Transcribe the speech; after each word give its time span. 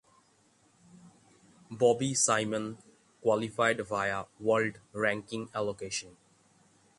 Bobi 1.71 2.15
Simion 2.15 2.75
qualified 3.21 3.81
via 3.85 4.25
World 4.39 4.79
Ranking 4.95 5.47
allocation. 5.53 6.17